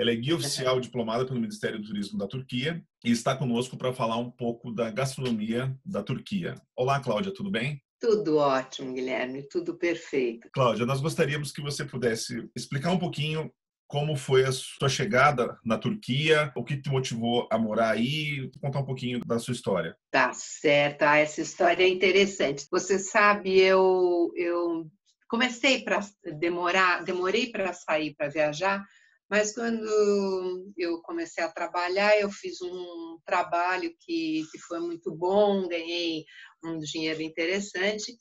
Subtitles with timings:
[0.00, 3.92] ela é guia oficial diplomada pelo Ministério do Turismo da Turquia e está conosco para
[3.92, 6.54] falar um pouco da gastronomia da Turquia.
[6.74, 7.82] Olá, Cláudia, tudo bem?
[8.00, 10.48] Tudo ótimo, Guilherme, tudo perfeito.
[10.54, 13.52] Cláudia, nós gostaríamos que você pudesse explicar um pouquinho
[13.86, 18.78] como foi a sua chegada na Turquia, o que te motivou a morar aí, contar
[18.78, 19.94] um pouquinho da sua história.
[20.10, 22.66] Tá certo, ah, essa história é interessante.
[22.70, 24.86] Você sabe, eu, eu
[25.28, 26.00] comecei para
[26.38, 28.82] demorar, demorei para sair para viajar
[29.30, 35.68] mas quando eu comecei a trabalhar, eu fiz um trabalho que, que foi muito bom,
[35.68, 36.24] ganhei
[36.64, 38.18] um dinheiro interessante.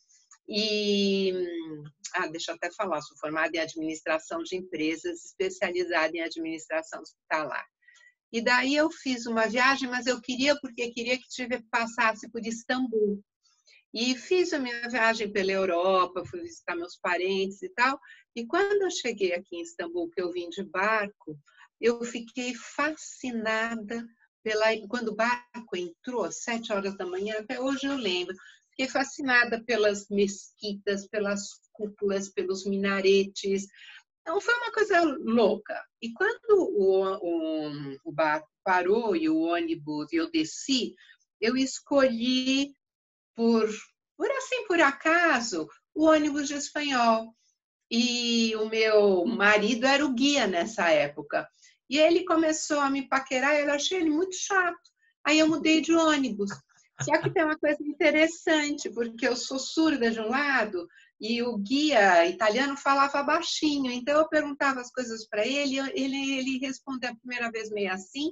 [0.48, 1.34] E,
[2.14, 7.66] ah, deixa eu até falar, sou formada em administração de empresas, especializada em administração hospitalar.
[8.32, 12.46] E daí eu fiz uma viagem, mas eu queria porque queria que tive, passasse por
[12.46, 13.24] Istambul.
[13.94, 18.00] E fiz a minha viagem pela Europa, fui visitar meus parentes e tal.
[18.36, 21.38] E quando eu cheguei aqui em Istambul, que eu vim de barco,
[21.82, 24.06] eu fiquei fascinada
[24.44, 28.36] pela quando o barco entrou às sete horas da manhã, até hoje eu lembro.
[28.70, 33.68] Fiquei fascinada pelas mesquitas, pelas cúpulas, pelos minaretes.
[34.22, 35.84] Então foi uma coisa louca.
[36.02, 40.96] E quando o, o, o barco parou e o ônibus, eu desci,
[41.42, 42.74] eu escolhi
[43.40, 43.70] por,
[44.18, 47.34] por assim, por acaso, o ônibus de espanhol
[47.90, 51.48] e o meu marido era o guia nessa época.
[51.90, 54.78] E ele começou a me paquerar, eu achei ele muito chato.
[55.26, 56.50] Aí eu mudei de ônibus.
[57.02, 60.86] Só que tem uma coisa interessante, porque eu sou surda de um lado
[61.18, 66.58] e o guia italiano falava baixinho, então eu perguntava as coisas para ele, ele, ele
[66.58, 68.32] respondeu a primeira vez meio assim,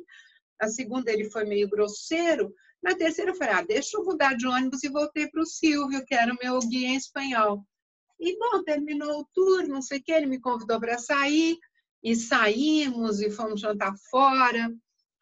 [0.60, 4.48] a segunda ele foi meio grosseiro, na terceira eu falei, ah, deixa eu mudar de
[4.48, 7.66] ônibus e voltei para o Silvio, que era o meu guia em espanhol.
[8.20, 11.58] E, bom, terminou o tour, não sei o que, ele me convidou para sair,
[12.04, 14.74] e saímos e fomos jantar fora.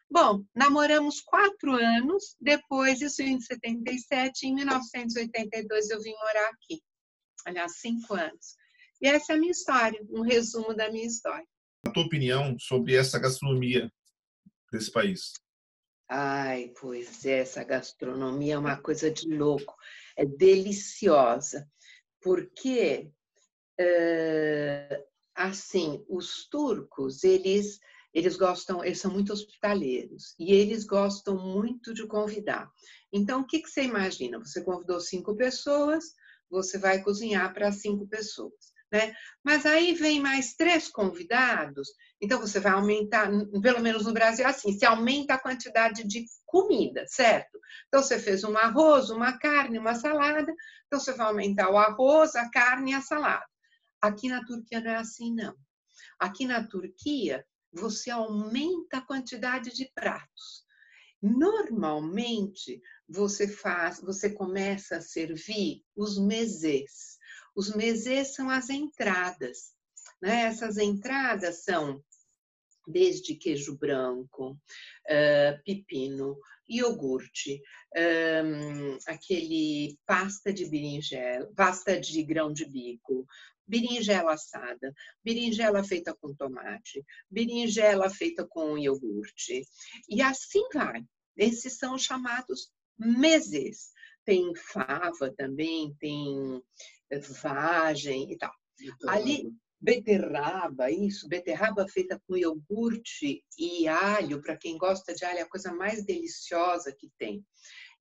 [0.09, 6.81] Bom, namoramos quatro anos, depois, isso em 77, em 1982 eu vim morar aqui.
[7.45, 8.55] Aliás, cinco anos.
[9.01, 11.45] E essa é a minha história, um resumo da minha história.
[11.85, 13.91] A tua opinião sobre essa gastronomia
[14.71, 15.33] desse país?
[16.07, 19.75] Ai, pois é, essa gastronomia é uma coisa de louco,
[20.15, 21.67] é deliciosa
[22.21, 23.11] porque
[25.35, 27.79] assim os turcos eles
[28.13, 32.71] eles gostam eles são muito hospitaleiros e eles gostam muito de convidar.
[33.11, 34.39] Então o que, que você imagina?
[34.39, 36.05] Você convidou cinco pessoas
[36.49, 39.13] você vai cozinhar para cinco pessoas né?
[39.43, 41.87] Mas aí vem mais três convidados,
[42.21, 43.29] então você vai aumentar,
[43.61, 47.59] pelo menos no Brasil, assim, se aumenta a quantidade de comida, certo?
[47.87, 50.53] Então você fez um arroz, uma carne, uma salada,
[50.87, 53.45] então você vai aumentar o arroz, a carne e a salada.
[54.01, 55.55] Aqui na Turquia não é assim, não.
[56.19, 60.63] Aqui na Turquia, você aumenta a quantidade de pratos.
[61.21, 67.14] Normalmente, você faz, você começa a servir os mesês.
[67.55, 69.73] Os mesês são as entradas.
[70.21, 70.41] Né?
[70.43, 72.03] Essas entradas são
[72.87, 77.61] desde queijo branco, uh, pepino, iogurte,
[77.95, 83.25] um, aquele pasta de berinjela, pasta de grão de bico,
[83.67, 89.63] berinjela assada, berinjela feita com tomate, berinjela feita com iogurte.
[90.09, 91.03] E assim vai.
[91.35, 93.91] Esses são chamados meses.
[94.23, 96.61] Tem fava também, tem
[97.19, 98.53] vagem e tal.
[99.07, 105.41] Ali, beterraba, isso, beterraba feita com iogurte e alho, para quem gosta de alho, é
[105.41, 107.45] a coisa mais deliciosa que tem.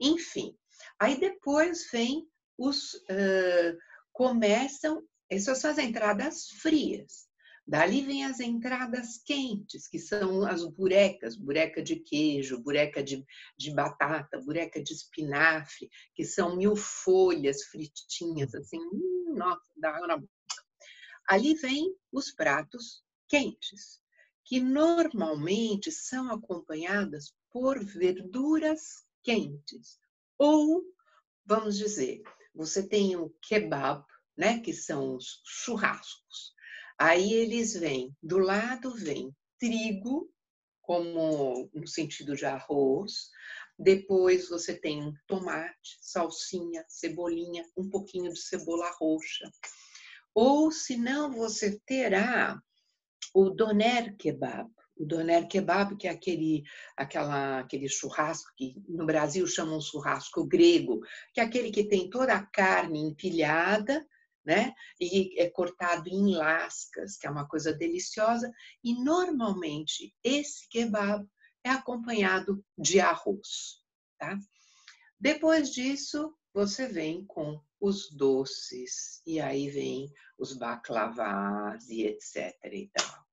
[0.00, 0.56] Enfim,
[0.98, 2.26] aí depois vem
[2.58, 2.94] os.
[2.94, 3.76] Uh,
[4.12, 7.26] começam, essas são as entradas frias.
[7.66, 13.24] Dali vem as entradas quentes, que são as burecas, bureca de queijo, bureca de,
[13.56, 20.18] de batata, bureca de espinafre, que são mil folhas fritinhas, assim, hum, nossa, dá na
[20.18, 20.28] boca.
[21.26, 23.98] Ali vem os pratos quentes,
[24.44, 29.98] que normalmente são acompanhadas por verduras quentes.
[30.36, 30.84] Ou,
[31.46, 32.22] vamos dizer,
[32.54, 34.04] você tem o kebab,
[34.36, 36.53] né, que são os churrascos.
[36.98, 40.30] Aí eles vêm, do lado vem trigo,
[40.80, 43.30] como no sentido de arroz.
[43.78, 49.50] Depois você tem tomate, salsinha, cebolinha, um pouquinho de cebola roxa.
[50.32, 52.60] Ou se não, você terá
[53.34, 54.70] o doner kebab.
[54.96, 56.62] O doner kebab, que é aquele,
[56.96, 61.00] aquela, aquele churrasco que no Brasil chamam churrasco grego,
[61.32, 64.06] que é aquele que tem toda a carne empilhada,
[64.44, 64.74] né?
[65.00, 68.52] E é cortado em lascas, que é uma coisa deliciosa.
[68.82, 71.26] E normalmente esse kebab
[71.64, 73.80] é acompanhado de arroz,
[74.18, 74.38] tá?
[75.18, 82.90] Depois disso, você vem com os doces, e aí vem os baklavas e etc e
[82.92, 83.24] tal.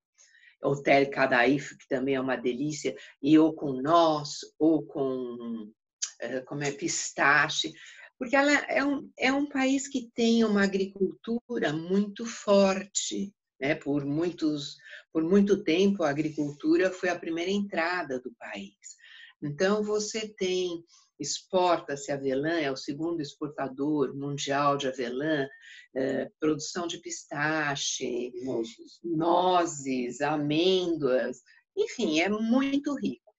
[0.64, 5.72] O tel kadaif, que também é uma delícia, e ou com noz, ou com,
[6.20, 7.74] eh, como é, pistache
[8.22, 13.34] porque ela é um, é um país que tem uma agricultura muito forte.
[13.60, 13.74] Né?
[13.74, 14.78] Por, muitos,
[15.12, 18.96] por muito tempo, a agricultura foi a primeira entrada do país.
[19.42, 20.86] Então, você tem,
[21.20, 25.48] exporta-se avelã, é o segundo exportador mundial de avelã,
[25.96, 29.00] é, produção de pistache, nozes.
[29.04, 31.42] nozes, amêndoas,
[31.76, 33.34] enfim, é muito rico.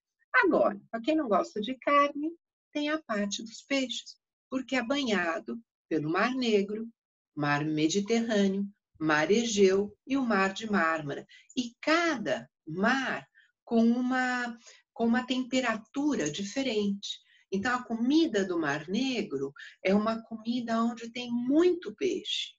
[0.45, 2.33] Agora, para quem não gosta de carne,
[2.73, 4.21] tem a parte dos peixes
[4.53, 5.59] porque é banhado
[5.89, 6.87] pelo Mar Negro,
[7.35, 8.69] Mar Mediterrâneo,
[9.01, 11.27] Mar Egeu e o Mar de Mármara.
[11.57, 13.27] E cada mar
[13.65, 14.55] com uma,
[14.93, 17.19] com uma temperatura diferente.
[17.51, 22.51] Então, a comida do Mar Negro é uma comida onde tem muito peixe.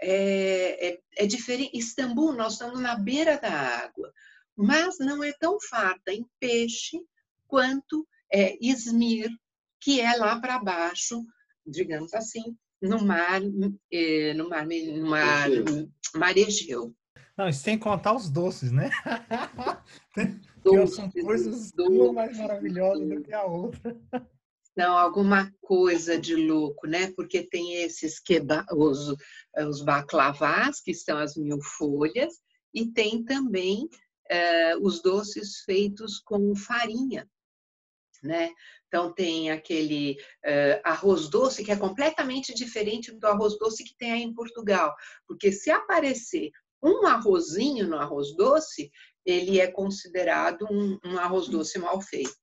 [0.00, 1.76] É, é, é diferente.
[1.76, 4.12] Istambul, nós estamos na beira da água,
[4.56, 7.04] mas não é tão farta em peixe
[7.48, 9.28] quanto é, Izmir,
[9.80, 11.24] que é lá para baixo,
[11.66, 13.40] digamos assim, no mar,
[13.92, 15.48] eh, no mar, no mar,
[16.14, 16.94] mar Egeu.
[17.36, 18.90] Não, sem contar os doces, né?
[20.62, 23.96] Doces, são coisas doces, mais maravilhosas do que a outra.
[24.76, 27.10] Não, alguma coisa de louco, né?
[27.12, 29.14] Porque tem esses kebab, os,
[29.56, 29.84] os
[30.84, 32.34] que são as mil folhas,
[32.74, 33.88] e tem também
[34.28, 37.26] eh, os doces feitos com farinha,
[38.22, 38.50] né?
[38.86, 44.12] Então, tem aquele uh, arroz doce que é completamente diferente do arroz doce que tem
[44.12, 44.94] aí em Portugal.
[45.26, 46.50] Porque se aparecer
[46.82, 48.90] um arrozinho no arroz doce,
[49.24, 52.34] ele é considerado um, um arroz doce mal feito.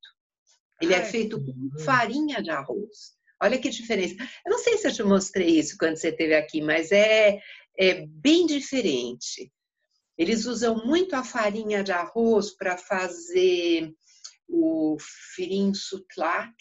[0.82, 3.18] Ele é feito com farinha de arroz.
[3.42, 4.16] Olha que diferença.
[4.46, 7.40] Eu não sei se eu te mostrei isso quando você esteve aqui, mas é,
[7.78, 9.52] é bem diferente.
[10.18, 13.94] Eles usam muito a farinha de arroz para fazer
[14.48, 14.98] o
[15.36, 16.56] firim sutlat,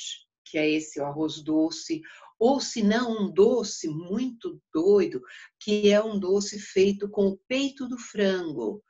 [0.45, 2.01] que é esse o arroz doce,
[2.39, 5.21] ou se não um doce muito doido,
[5.59, 8.83] que é um doce feito com o peito do frango.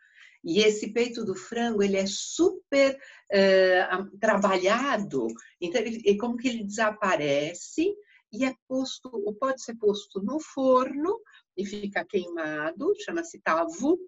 [0.44, 5.26] E esse peito do frango ele é super uh, trabalhado,
[5.60, 7.92] então ele, como que ele desaparece
[8.32, 11.20] e é posto, ou pode ser posto no forno
[11.56, 13.98] e fica queimado, chama-se tavu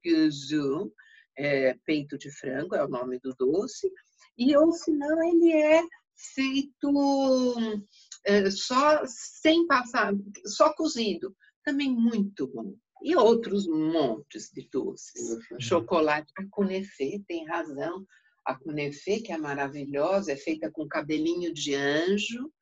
[1.36, 3.90] é, peito de frango é o nome do doce,
[4.38, 5.82] e ou senão ele é
[6.34, 7.54] feito
[8.24, 10.14] é, só sem passar,
[10.46, 12.76] só cozido, também muito bom.
[13.02, 15.30] E outros montes de doces.
[15.50, 15.60] Uhum.
[15.60, 18.04] Chocolate, a Cunefê tem razão.
[18.44, 22.52] A Cunefê, que é maravilhosa, é feita com cabelinho de anjo.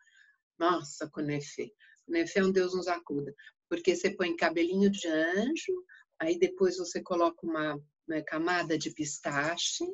[0.59, 1.73] Nossa, Cunefê.
[2.05, 3.35] Cunefê é um Deus nos acuda.
[3.69, 5.73] Porque você põe cabelinho de anjo,
[6.19, 9.85] aí depois você coloca uma, uma camada de pistache,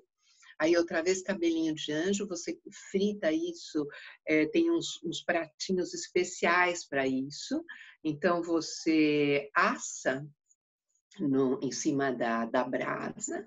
[0.59, 2.59] Aí outra vez cabelinho de anjo, você
[2.90, 3.87] frita isso,
[4.26, 7.64] é, tem uns, uns pratinhos especiais para isso.
[8.04, 10.26] Então você assa
[11.18, 13.47] no, em cima da, da brasa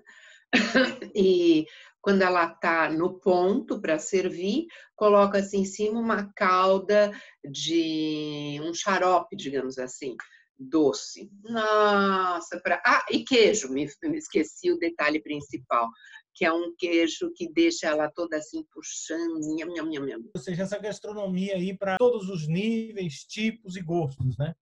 [1.14, 1.66] e
[2.00, 7.10] quando ela está no ponto para servir, coloca-se em cima uma calda
[7.44, 10.16] de um xarope, digamos assim,
[10.56, 11.28] doce.
[11.42, 12.80] Nossa, pra...
[12.86, 15.88] ah, e queijo, me, me esqueci o detalhe principal
[16.36, 19.40] que é um queijo que deixa ela toda assim puxando.
[19.40, 20.30] Nham, nham, nham, nham.
[20.34, 24.54] Ou seja, essa gastronomia aí para todos os níveis, tipos e gostos, né?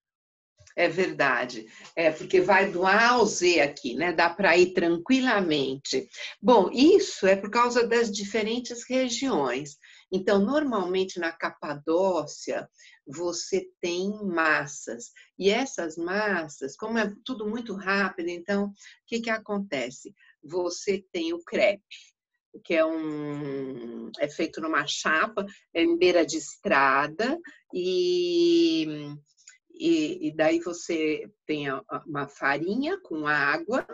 [0.77, 4.13] É verdade, é porque vai do A ao Z aqui, né?
[4.13, 6.09] Dá para ir tranquilamente.
[6.43, 9.77] Bom, isso é por causa das diferentes regiões.
[10.11, 12.69] Então, normalmente na Capadócia
[13.07, 18.73] você tem massas e essas massas, como é tudo muito rápido, então o
[19.07, 20.15] que que acontece?
[20.45, 21.83] Você tem o crepe,
[22.65, 27.39] que é um é feito numa chapa, é em beira de estrada
[27.73, 28.87] e,
[29.73, 31.67] e, e daí você tem
[32.07, 33.87] uma farinha com água,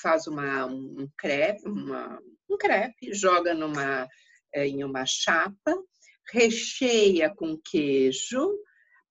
[0.00, 4.08] faz uma, um crepe, uma, um crepe, joga numa,
[4.54, 5.74] eh, em uma chapa,
[6.32, 8.56] recheia com queijo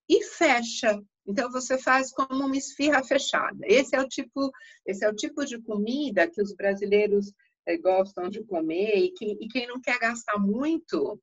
[0.08, 1.00] e fecha.
[1.30, 3.60] Então você faz como uma esfirra fechada.
[3.64, 4.52] Esse é o tipo,
[4.84, 7.32] esse é o tipo de comida que os brasileiros
[7.68, 11.20] é, gostam de comer e, que, e quem não quer gastar muito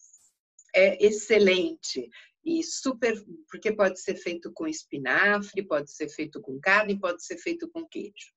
[0.73, 2.09] é excelente
[2.45, 3.21] e super,
[3.51, 7.85] porque pode ser feito com espinafre, pode ser feito com carne, pode ser feito com
[7.85, 8.31] queijo.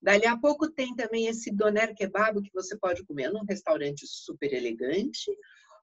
[0.00, 4.50] Dali a pouco tem também esse doner kebab que você pode comer num restaurante super
[4.54, 5.30] elegante,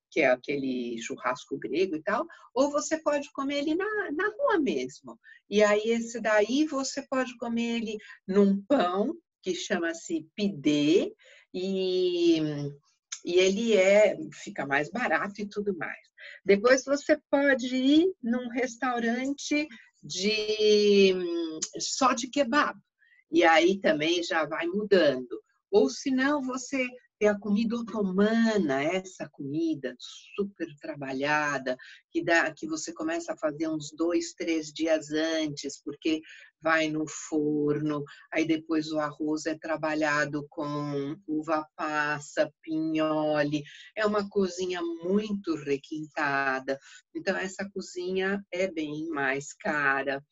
[0.10, 4.60] que é aquele churrasco grego e tal, ou você pode comer ele na, na rua
[4.60, 5.20] mesmo.
[5.50, 7.98] E aí esse daí você pode comer ele
[8.28, 11.14] num pão que chama-se pidê
[11.54, 12.40] e,
[13.24, 16.00] e ele é fica mais barato e tudo mais.
[16.44, 19.68] Depois você pode ir num restaurante
[20.04, 21.14] de
[21.80, 22.78] só de kebab.
[23.32, 25.42] E aí também já vai mudando.
[25.70, 26.88] Ou se não, você
[27.20, 29.96] tem a comida otomana, essa comida
[30.36, 31.78] super trabalhada,
[32.12, 36.22] que, dá, que você começa a fazer uns dois, três dias antes, porque
[36.62, 43.64] vai no forno, aí depois o arroz é trabalhado com uva passa, pinhole,
[43.96, 46.80] é uma cozinha muito requintada,
[47.16, 50.24] então essa cozinha é bem mais cara.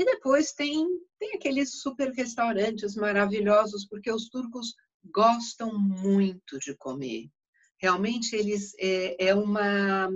[0.00, 0.88] E depois tem,
[1.18, 7.28] tem aqueles super restaurantes maravilhosos, porque os turcos gostam muito de comer.
[7.78, 10.08] Realmente eles é, é uma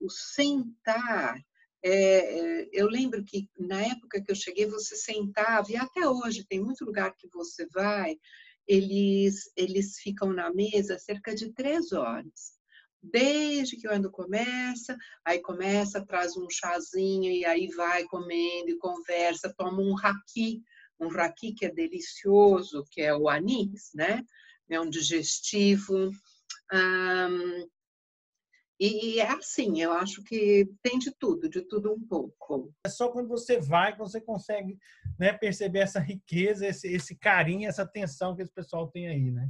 [0.00, 1.38] o sentar.
[1.82, 6.46] É, é, eu lembro que na época que eu cheguei você sentava e até hoje
[6.48, 8.18] tem muito lugar que você vai,
[8.66, 12.57] eles eles ficam na mesa cerca de três horas
[13.02, 18.78] desde que o ano começa, aí começa, traz um chazinho e aí vai comendo e
[18.78, 20.62] conversa, toma um raqui,
[21.00, 24.22] um raqui que é delicioso, que é o anis, né?
[24.68, 26.10] É um digestivo.
[28.80, 32.72] e é assim, eu acho que tem de tudo, de tudo um pouco.
[32.84, 34.76] É só quando você vai que você consegue
[35.18, 39.48] né, perceber essa riqueza, esse, esse carinho, essa atenção que esse pessoal tem aí, né?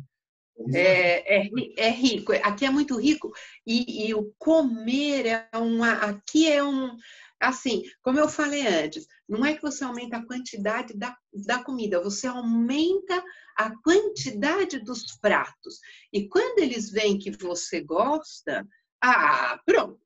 [0.74, 3.32] É, é, é, rico, aqui é muito rico
[3.64, 6.96] e, e, o comer é uma, aqui é um,
[7.40, 12.02] assim, como eu falei antes, não é que você aumenta a quantidade da, da comida,
[12.02, 13.22] você aumenta
[13.56, 15.78] a quantidade dos pratos.
[16.12, 18.66] E quando eles veem que você gosta,
[19.00, 19.98] ah, pronto.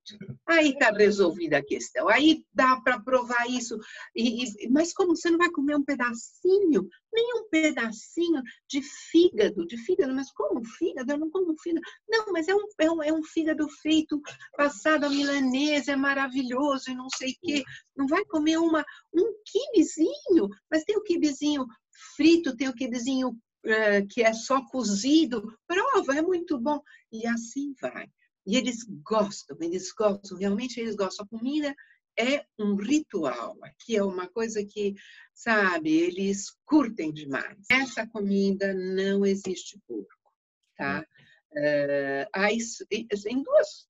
[0.46, 2.08] Aí está resolvida a questão.
[2.08, 3.78] Aí dá para provar isso.
[4.14, 9.66] E, e, mas como você não vai comer um pedacinho, nem um pedacinho de fígado,
[9.66, 11.10] de fígado, mas como fígado?
[11.10, 11.80] Eu não como fígado.
[12.06, 14.20] Não, mas é um, é um, é um fígado feito
[14.56, 17.64] passado a milanesa, é maravilhoso e não sei o quê.
[17.96, 18.84] Não vai comer uma,
[19.14, 21.66] um quibezinho, mas tem o quibezinho
[22.14, 25.56] frito, tem o quibezinho uh, que é só cozido.
[25.66, 26.78] Prova, é muito bom.
[27.10, 28.06] E assim vai.
[28.46, 31.24] E eles gostam, eles gostam, realmente eles gostam.
[31.24, 31.74] A comida
[32.18, 33.56] é um ritual.
[33.62, 34.94] Aqui é uma coisa que,
[35.32, 37.58] sabe, eles curtem demais.
[37.70, 40.32] Essa comida não existe porco,
[40.76, 41.06] tá?
[41.52, 43.86] Uh, há isso, em duas.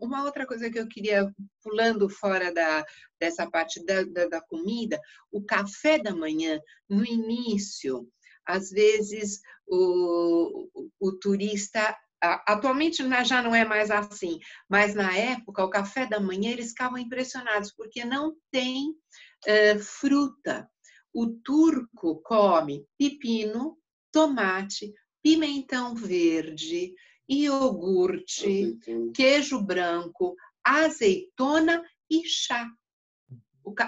[0.00, 1.32] Uma outra coisa que eu queria,
[1.62, 2.84] pulando fora da,
[3.18, 5.00] dessa parte da, da, da comida,
[5.32, 8.08] o café da manhã, no início,
[8.46, 15.64] às vezes o, o, o turista Atualmente já não é mais assim, mas na época,
[15.64, 20.68] o café da manhã, eles ficavam impressionados, porque não tem uh, fruta.
[21.12, 23.78] O turco come pepino,
[24.12, 26.94] tomate, pimentão verde,
[27.28, 28.78] iogurte,
[29.14, 32.68] queijo branco, azeitona e chá.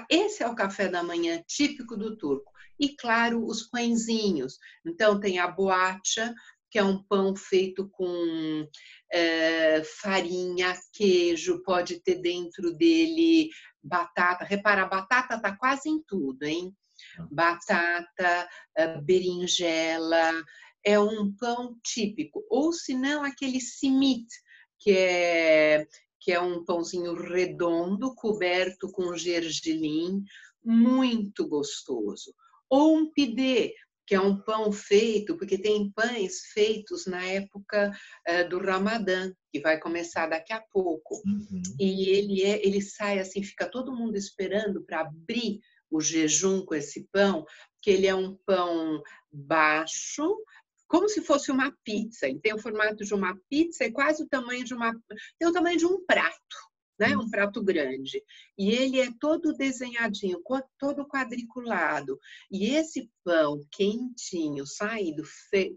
[0.09, 2.53] Esse é o café da manhã típico do turco.
[2.79, 4.59] E, claro, os pãezinhos.
[4.85, 6.35] Então, tem a boacha,
[6.73, 8.67] que é um pão feito com
[9.13, 13.51] é, farinha, queijo, pode ter dentro dele
[13.85, 14.47] batata.
[14.47, 16.75] Repara, a batata está quase em tudo, hein?
[17.19, 17.29] Ah.
[17.31, 20.33] Batata, eh, berinjela,
[20.83, 22.43] é um pão típico.
[22.49, 24.27] Ou se não, aquele simit,
[24.79, 25.87] que é,
[26.19, 30.25] que é um pãozinho redondo, coberto com gergelim,
[30.65, 32.35] muito gostoso.
[32.71, 33.75] Ou um pidê,
[34.13, 37.91] que é um pão feito, porque tem pães feitos na época
[38.29, 41.23] uh, do Ramadã, que vai começar daqui a pouco.
[41.25, 41.63] Uhum.
[41.81, 46.75] E ele é, ele sai assim, fica todo mundo esperando para abrir o jejum com
[46.75, 47.47] esse pão,
[47.81, 49.03] que ele é um pão
[49.33, 50.37] baixo,
[50.87, 52.29] como se fosse uma pizza.
[52.29, 54.93] Ele tem o formato de uma pizza e quase o tamanho de uma,
[55.39, 56.72] tem o tamanho de um prato
[57.03, 57.17] né?
[57.17, 58.23] Um prato grande.
[58.57, 60.41] E ele é todo desenhadinho,
[60.79, 62.17] todo quadriculado.
[62.51, 65.25] E esse pão quentinho, saído,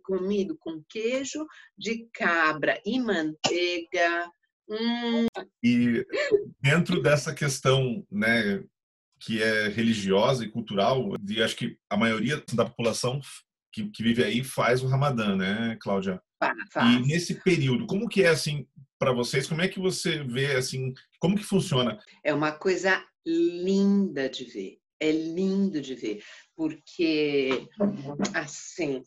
[0.03, 4.29] comido com queijo de cabra e manteiga.
[4.70, 5.25] Hum.
[5.63, 6.05] E
[6.62, 8.63] dentro dessa questão, né,
[9.20, 13.20] que é religiosa e cultural, e acho que a maioria da população
[13.74, 16.22] que, que vive aí faz o Ramadã, né, Cláudia?
[16.39, 16.55] Faz.
[16.84, 19.47] E nesse período, como que é assim para vocês?
[19.47, 20.93] Como é que você vê assim?
[21.19, 21.99] Como que funciona?
[22.23, 24.79] É uma coisa linda de ver.
[24.99, 26.23] É lindo de ver,
[26.55, 27.67] porque
[28.33, 29.03] assim,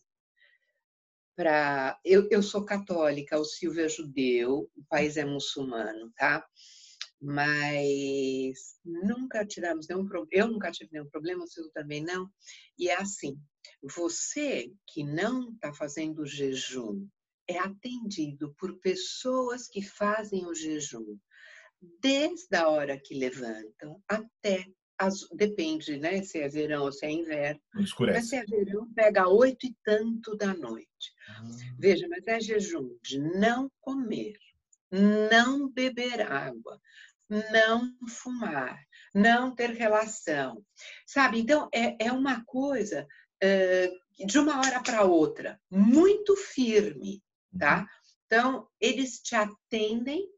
[1.35, 6.47] para eu, eu sou católica, o Silvio é judeu, o país é muçulmano, tá?
[7.21, 12.29] Mas nunca tivemos nenhum problema, eu nunca tive nenhum problema, o Silvio também não.
[12.79, 13.41] E é assim,
[13.83, 17.09] você que não está fazendo jejum
[17.49, 21.19] é atendido por pessoas que fazem o jejum
[22.01, 24.67] desde a hora que levantam até
[24.99, 27.61] as, depende, né, se é verão ou se é inverno.
[27.79, 28.19] Escurece.
[28.19, 31.15] Mas se é verão, pega oito e tanto da noite.
[31.29, 31.43] Ah.
[31.79, 34.37] Veja, mas é jejum de não comer,
[34.91, 36.81] não beber água,
[37.29, 38.77] não fumar,
[39.15, 40.65] não ter relação,
[41.07, 41.41] sabe?
[41.41, 43.07] Então é, é uma coisa
[44.27, 47.23] de uma hora para outra muito firme,
[47.59, 47.81] tá?
[47.81, 47.87] Uhum.
[48.27, 50.29] Então, eles te atendem.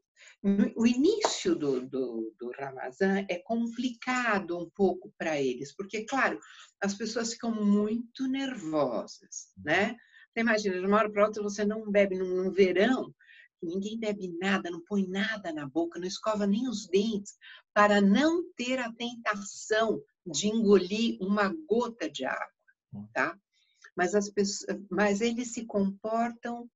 [0.75, 6.39] O início do, do, do Ramazan é complicado um pouco para eles, porque, claro,
[6.81, 9.95] as pessoas ficam muito nervosas, né?
[10.33, 13.13] Você imagina, de uma hora para outra você não bebe num, num verão,
[13.61, 17.37] ninguém bebe nada, não põe nada na boca, não escova nem os dentes,
[17.73, 22.51] para não ter a tentação de engolir uma gota de água,
[22.93, 23.07] hum.
[23.13, 23.37] tá?
[23.95, 26.69] Mas, as pessoas, mas eles se comportam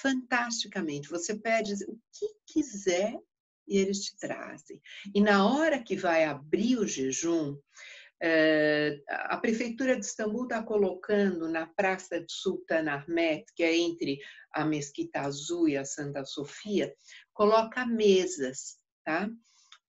[0.00, 1.08] fantasticamente.
[1.08, 3.18] Você pede o que quiser
[3.66, 4.80] e eles te trazem.
[5.14, 7.56] E na hora que vai abrir o jejum,
[8.22, 14.18] eh, a prefeitura de Istambul está colocando na Praça de Sultan Ahmet, que é entre
[14.52, 16.94] a Mesquita Azul e a Santa Sofia,
[17.32, 19.28] coloca mesas, tá?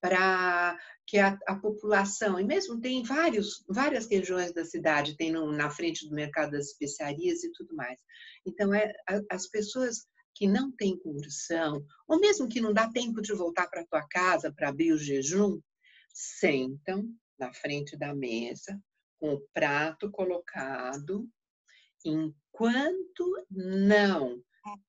[0.02, 0.78] Para
[1.08, 5.70] que a, a, população, e mesmo tem vários, várias regiões da cidade, tem no, na
[5.70, 8.00] frente do mercado das especiarias e tudo mais.
[8.46, 13.22] Então, é, a, as pessoas que não têm condição, ou mesmo que não dá tempo
[13.22, 15.60] de voltar para tua casa para abrir o jejum,
[16.14, 17.08] sentam
[17.40, 18.80] na frente da mesa
[19.20, 21.28] com o prato colocado,
[22.04, 24.44] enquanto não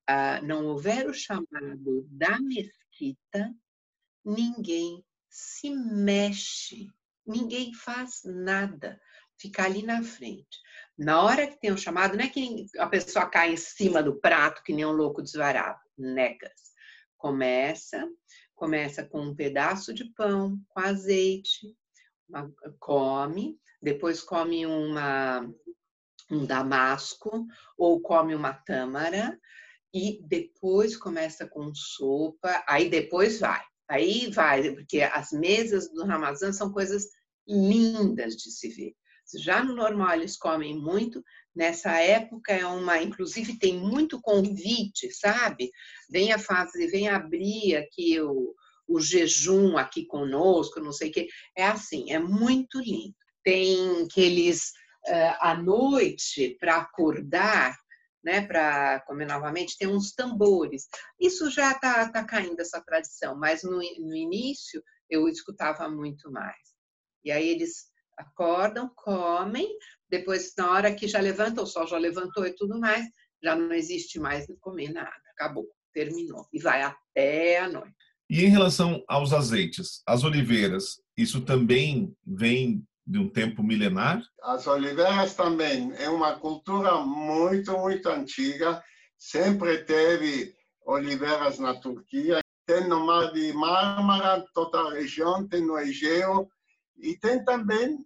[0.06, 3.54] ah, não houver o chamado da mesquita,
[4.26, 6.88] ninguém se mexe,
[7.24, 9.00] ninguém faz nada,
[9.38, 10.58] fica ali na frente.
[10.98, 14.18] Na hora que tem o chamado, não é que a pessoa cai em cima do
[14.18, 16.74] prato que nem um louco desvarado, negas.
[17.16, 18.08] Começa,
[18.54, 21.76] começa com um pedaço de pão com azeite,
[22.28, 25.48] uma, come, depois come uma,
[26.30, 27.46] um damasco
[27.78, 29.38] ou come uma tâmara
[29.94, 33.64] e depois começa com sopa, aí depois vai.
[33.88, 37.04] Aí vai, porque as mesas do Ramazan são coisas
[37.46, 38.94] lindas de se ver.
[39.34, 41.22] Já no normal eles comem muito,
[41.54, 45.70] nessa época é uma, inclusive tem muito convite, sabe?
[46.10, 48.54] Venha fazer, venha abrir aqui o,
[48.86, 51.28] o jejum aqui conosco, não sei o quê.
[51.56, 53.14] É assim, é muito lindo.
[53.42, 54.70] Tem que eles,
[55.08, 57.76] uh, à noite, para acordar,
[58.26, 60.88] né, para comer novamente, tem uns tambores.
[61.18, 66.58] Isso já está tá caindo, essa tradição, mas no, no início eu escutava muito mais.
[67.24, 67.84] E aí eles
[68.18, 69.68] acordam, comem,
[70.10, 73.06] depois, na hora que já levanta, o sol já levantou e tudo mais,
[73.40, 76.48] já não existe mais comer nada, acabou, terminou.
[76.52, 77.94] E vai até a noite.
[78.28, 84.22] E em relação aos azeites, as oliveiras, isso também vem de um tempo milenar?
[84.42, 88.82] As oliveiras também é uma cultura muito, muito antiga.
[89.16, 92.40] Sempre teve oliveiras na Turquia.
[92.66, 96.48] Tem no Mar de Mármara, toda a região, tem no Egeu.
[96.98, 97.96] E tem também,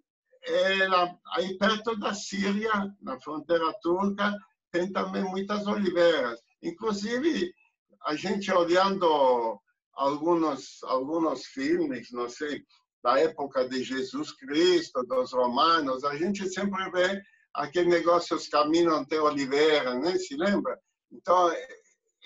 [0.42, 4.36] ela, aí perto da Síria, na fronteira turca,
[4.70, 6.40] tem também muitas oliveiras.
[6.62, 7.54] Inclusive,
[8.04, 9.58] a gente olhando
[9.94, 12.64] alguns alguns filmes, não sei,
[13.02, 17.22] da época de Jesus Cristo, dos romanos, a gente sempre vê
[17.54, 20.16] aquele negócio, os caminhos de Oliveira, né?
[20.16, 20.78] Se lembra?
[21.10, 21.68] Então, é,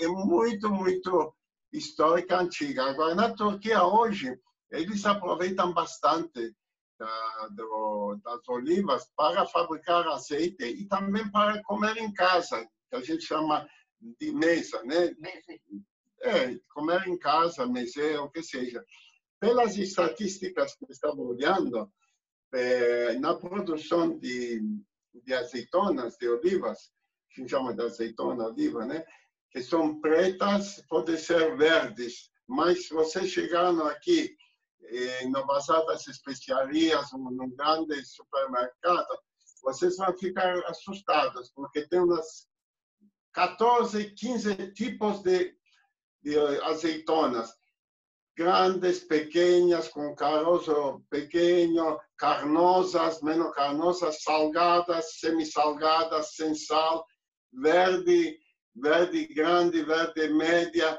[0.00, 1.34] é muito, muito
[1.72, 2.84] histórica antiga.
[2.84, 4.36] Agora, na Turquia, hoje,
[4.70, 6.54] eles aproveitam bastante
[6.98, 13.00] da, do, das olivas para fabricar azeite e também para comer em casa, que a
[13.00, 13.66] gente chama
[14.20, 15.14] de mesa, né?
[16.22, 18.84] É, comer em casa, mesa, o que seja.
[19.44, 21.92] Pelas estatísticas que estava olhando,
[22.54, 24.62] eh, na produção de,
[25.12, 26.90] de azeitonas, de olivas,
[27.28, 29.04] que chama de azeitona, oliva, né?
[29.50, 34.34] que são pretas, podem ser verdes, mas vocês chegaram aqui
[34.84, 39.18] eh, no bazar das especiarias, num grande supermercado,
[39.62, 42.48] vocês vão ficar assustados, porque tem umas
[43.34, 45.54] 14, 15 tipos de,
[46.22, 47.52] de azeitonas
[48.36, 57.04] grandes, pequeñas, com caroço pequeno, carnosas, menos carnosas, salgadas, semi-salgadas, sem sal,
[57.52, 58.38] verde,
[58.74, 60.98] verde grande, verde média,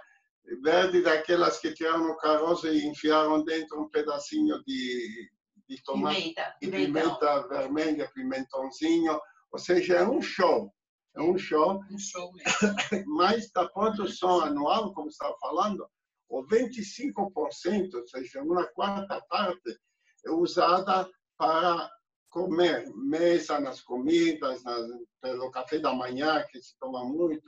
[0.64, 5.30] verde daquelas que tiraram o caroço e enfiaram dentro um pedacinho de,
[5.68, 9.20] de tomate, Pimenta, pimenta vermelha, pimentãozinho,
[9.52, 10.72] ou seja, é um show.
[11.18, 12.76] É um show, Um show mesmo.
[13.08, 15.90] mas da produção anual, como estava falando,
[16.30, 19.78] o 25%, ou seja, uma quarta parte,
[20.26, 21.92] é usada para
[22.30, 24.86] comer, mesa nas comidas, nas,
[25.22, 27.46] pelo café da manhã, que se toma muito,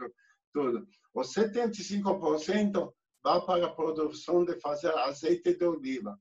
[0.54, 0.88] tudo.
[1.14, 6.18] O 75% vai para a produção de fazer azeite de oliva.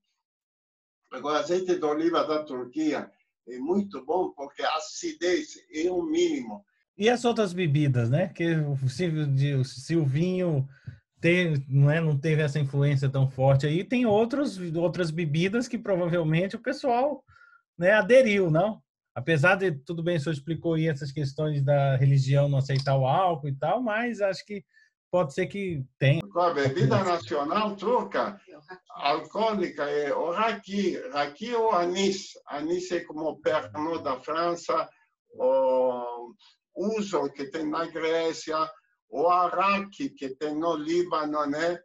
[1.13, 3.11] Agora, azeite de oliva da Turquia
[3.49, 6.65] é muito bom porque a acidez é o mínimo.
[6.99, 8.29] E as outras bebidas, né?
[8.29, 10.67] Que o Silvio, de- o Silvinho
[11.27, 13.83] tem, não, é, não teve essa influência tão forte aí.
[13.83, 17.25] Tem outros, outras bebidas que provavelmente o pessoal
[17.77, 18.81] né, aderiu, não?
[19.13, 23.05] Apesar de, tudo bem, o senhor explicou aí essas questões da religião não aceitar o
[23.05, 24.63] álcool e tal, mas acho que
[25.11, 26.23] pode ser que tenha.
[26.37, 28.41] A bebida nacional turca
[28.91, 32.35] alcoólica é o raki, raki ou anis.
[32.47, 34.89] Anis é como o Pernod da França,
[35.35, 36.33] o
[36.77, 38.57] uso que tem na Grécia,
[39.09, 41.79] o araki que tem no Líbano, né?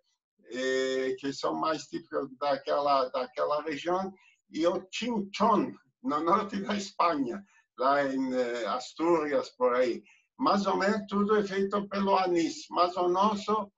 [0.53, 4.13] Eh, que são mais típicos daquela daquela região,
[4.49, 7.41] e o chinchon no norte da Espanha,
[7.77, 10.03] lá em eh, Astúrias por aí.
[10.37, 13.71] Mais ou menos tudo é feito pelo anis, mas o nosso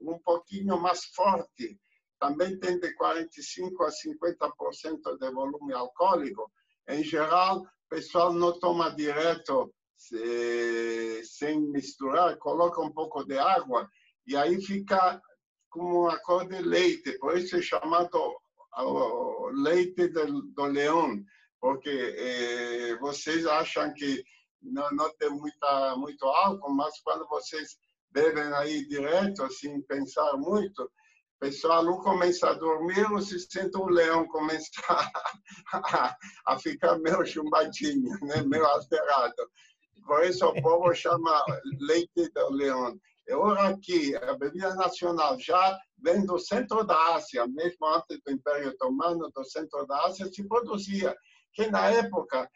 [0.00, 1.78] um pouquinho mais forte,
[2.18, 6.50] também tem de 45 a 50% de volume alcoólico.
[6.88, 9.72] Em geral, o pessoal não toma direto
[10.12, 13.88] eh, sem misturar, coloca um pouco de água
[14.26, 15.20] e aí fica
[15.70, 18.36] como uma cor de leite, por isso é chamado
[19.54, 21.22] leite do, do leão,
[21.60, 24.22] porque eh, vocês acham que
[24.62, 27.76] não, não tem muita, muito álcool, mas quando vocês
[28.10, 33.86] bebem aí direto, sem pensar muito, o pessoal não começa a dormir, você sente um
[33.86, 35.10] leão começar
[35.72, 38.42] a, a ficar meio chumbadinho, né?
[38.42, 39.50] meio alterado.
[40.04, 41.44] Por isso o povo chama
[41.80, 42.98] leite do leão.
[43.26, 48.70] Eu aqui, a bebida nacional já vem do centro da Ásia, mesmo antes do Império
[48.70, 51.16] Otomano, do centro da Ásia se produzia,
[51.52, 52.48] que na época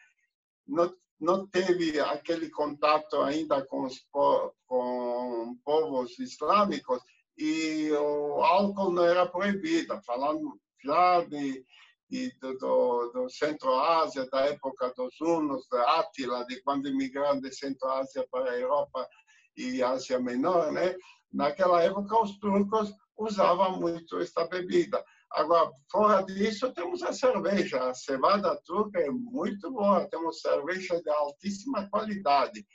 [0.66, 7.03] não, não teve aquele contato ainda com os com povos islâmicos
[7.37, 11.64] e o álcool não era proibido, falando já de,
[12.11, 18.27] de do, do Centro-Ásia, da época dos Hunos, da Átila, de quando imigraram de Centro-Ásia
[18.31, 19.09] para a Europa
[19.57, 20.96] e Ásia Menor, né?
[21.33, 25.03] Naquela época, os turcos usavam muito esta bebida.
[25.31, 27.88] Agora, fora disso, temos a cerveja.
[27.88, 30.09] A cevada turca é muito boa.
[30.09, 32.66] Temos cerveja de altíssima qualidade.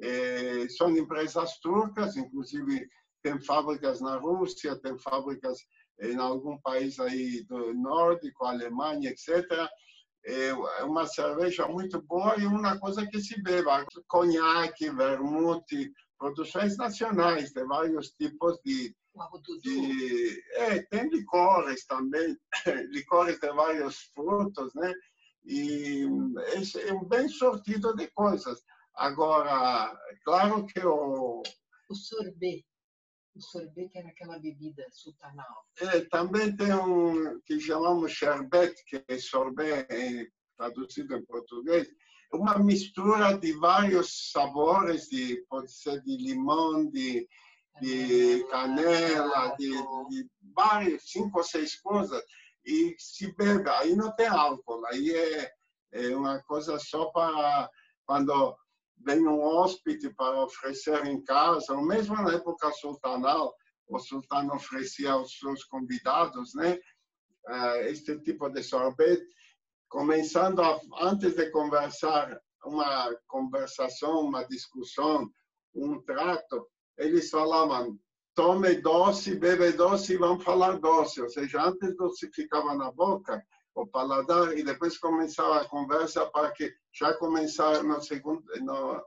[0.00, 2.88] Eh, são empresas turcas, inclusive
[3.22, 5.58] tem fábricas na Rússia, tem fábricas
[6.00, 9.68] em algum país aí do nórdico, Alemanha, etc.
[10.24, 13.86] É uma cerveja muito boa e uma coisa que se beba.
[14.08, 18.94] Conhaque, vermute, produções nacionais de vários tipos de,
[19.62, 22.36] de é, tem licores também,
[22.90, 24.92] licores de vários frutos, né?
[25.44, 26.06] E
[26.88, 28.60] é um bem sortido de coisas.
[28.96, 31.42] Agora, claro que o
[31.88, 32.64] O sorbet.
[33.36, 35.66] O sorbet que era aquela bebida sultanal.
[35.80, 41.86] é, também tem um que chamamos sherbet, que é sorbet é, traduzido em português,
[42.32, 47.28] uma mistura de vários sabores, de, pode ser de limão, de,
[47.80, 49.70] de canela, de,
[50.08, 52.22] de vários, cinco ou seis coisas,
[52.64, 53.68] e se bebe.
[53.68, 55.52] Aí não tem álcool, aí é,
[55.92, 57.70] é uma coisa só para
[58.06, 58.56] quando
[58.98, 63.54] vem um hóspede para oferecer em casa, ou mesmo na época sultanal,
[63.88, 66.78] o sultano oferecia aos seus convidados, né,
[67.48, 69.22] eh, este tipo de sorbet,
[69.88, 75.30] começando a, antes de conversar, uma conversação, uma discussão,
[75.74, 76.66] um trato,
[76.98, 77.98] eles falavam
[78.36, 81.22] tome doce, bebe doce e vamos falar doce.
[81.22, 83.42] Ou seja, antes doce ficava na boca,
[83.76, 89.04] o paladar, e depois começava a conversa para que já começar no segundo, no,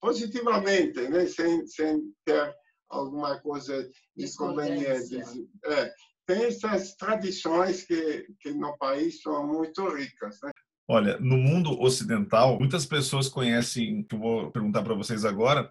[0.00, 1.26] positivamente, né?
[1.26, 2.54] sem, sem ter
[2.88, 5.16] alguma coisa inconveniente.
[5.64, 5.92] É,
[6.26, 10.38] tem essas tradições que, que no país são muito ricas.
[10.42, 10.50] Né?
[10.88, 15.70] Olha, no mundo ocidental, muitas pessoas conhecem, que eu vou perguntar para vocês agora,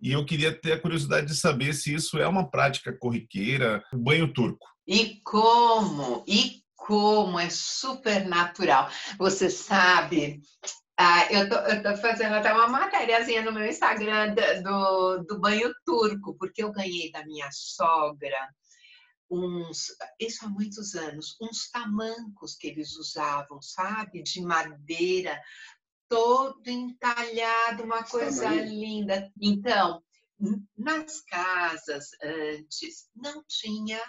[0.00, 3.98] e eu queria ter a curiosidade de saber se isso é uma prática corriqueira, o
[3.98, 4.66] banho turco.
[4.86, 6.24] E como?
[6.26, 7.38] E como?
[7.38, 8.90] É super natural.
[9.18, 10.40] Você sabe,
[10.98, 16.62] ah, eu estou fazendo até uma matériazinha no meu Instagram do, do banho turco, porque
[16.62, 18.48] eu ganhei da minha sogra
[19.30, 24.22] uns, isso há muitos anos, uns tamancos que eles usavam, sabe?
[24.22, 25.40] De madeira,
[26.08, 29.30] todo entalhado, uma coisa linda.
[29.40, 30.02] Então,
[30.76, 34.00] nas casas antes não tinha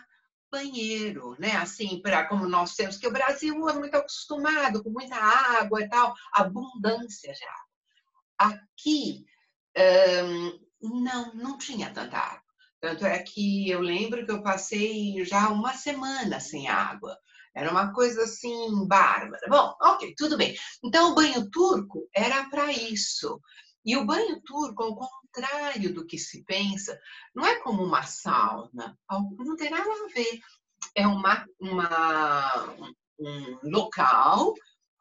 [0.51, 1.53] banheiro, né?
[1.57, 5.89] Assim, para como nós temos, que o Brasil é muito acostumado com muita água e
[5.89, 8.59] tal, abundância de água.
[8.59, 9.25] Aqui
[10.23, 12.41] um, não, não tinha tanta água.
[12.79, 17.15] Tanto é que eu lembro que eu passei já uma semana sem água.
[17.55, 19.45] Era uma coisa assim bárbara.
[19.47, 20.55] Bom, ok, tudo bem.
[20.83, 23.39] Então o banho turco era para isso.
[23.85, 24.83] E o banho turco,
[25.31, 26.99] contrário do que se pensa,
[27.33, 28.97] não é como uma sauna.
[29.09, 30.39] Não tem nada a ver.
[30.95, 32.75] É uma, uma
[33.19, 34.53] um local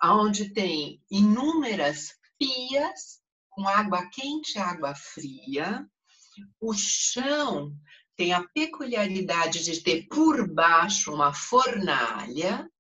[0.03, 5.87] onde tem inúmeras pias com água quente e água fria.
[6.61, 7.75] O chão
[8.17, 12.71] tem a peculiaridade de ter por baixo uma fornalha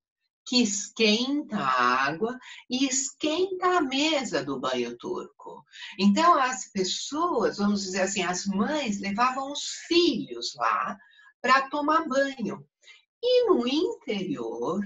[0.51, 2.37] que esquenta a água
[2.69, 5.65] e esquenta a mesa do banho turco.
[5.97, 10.99] Então, as pessoas, vamos dizer assim, as mães levavam os filhos lá
[11.41, 12.67] para tomar banho.
[13.23, 14.83] E no interior,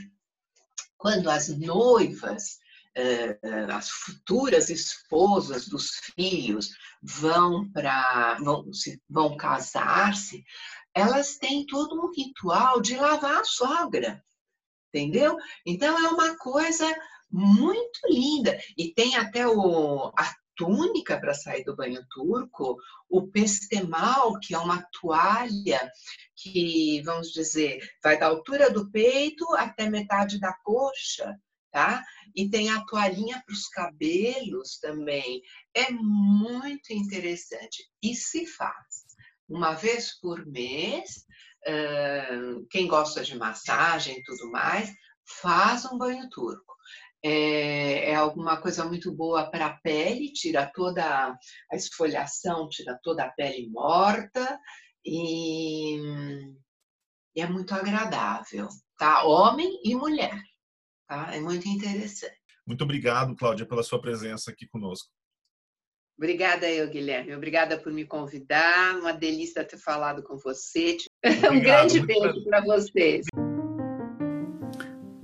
[0.98, 2.58] quando as noivas
[2.94, 6.68] eh, eh, as futuras esposas dos filhos
[7.02, 8.70] vão para vão,
[9.08, 10.44] vão casar-se,
[10.94, 14.22] elas têm todo um ritual de lavar a sogra,
[14.94, 15.36] entendeu?
[15.66, 16.86] Então é uma coisa
[17.30, 22.76] muito linda e tem até o, a túnica para sair do banho turco,
[23.10, 25.90] o pestemal, que é uma toalha
[26.36, 31.36] que, vamos dizer, vai da altura do peito até metade da coxa,
[31.72, 32.04] tá?
[32.36, 35.42] E tem a toalhinha para os cabelos também.
[35.74, 37.84] É muito interessante.
[38.00, 39.04] E se faz
[39.48, 41.24] uma vez por mês.
[42.70, 44.92] Quem gosta de massagem e tudo mais,
[45.40, 46.74] faz um banho turco.
[47.26, 51.34] É, é, alguma coisa muito boa para a pele, tira toda
[51.72, 54.60] a esfoliação, tira toda a pele morta
[55.02, 55.96] e,
[57.34, 59.24] e é muito agradável, tá?
[59.24, 60.38] Homem e mulher.
[61.08, 61.34] Tá?
[61.34, 62.36] É muito interessante.
[62.66, 65.10] Muito obrigado, Cláudia, pela sua presença aqui conosco.
[66.16, 67.34] Obrigada eu, Guilherme.
[67.34, 68.96] Obrigada por me convidar.
[68.98, 70.96] Uma delícia ter falado com você.
[71.24, 73.26] Obrigado, um grande beijo para vocês.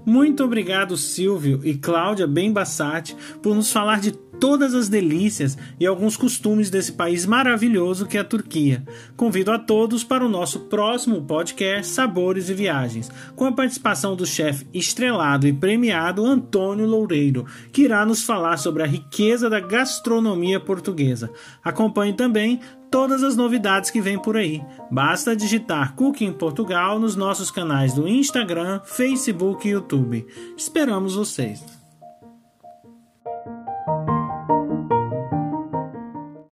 [0.05, 6.17] Muito obrigado, Silvio e Cláudia Bembassati, por nos falar de todas as delícias e alguns
[6.17, 8.83] costumes desse país maravilhoso que é a Turquia.
[9.17, 14.25] Convido a todos para o nosso próximo podcast Sabores e Viagens, com a participação do
[14.25, 20.59] chefe estrelado e premiado Antônio Loureiro, que irá nos falar sobre a riqueza da gastronomia
[20.59, 21.31] portuguesa.
[21.63, 24.63] Acompanhe também todas as novidades que vêm por aí.
[24.91, 30.27] Basta digitar Cooking Portugal nos nossos canais do Instagram, Facebook e YouTube.
[30.57, 31.80] Esperamos vocês!